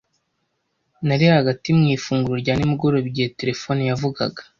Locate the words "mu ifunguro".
1.77-2.37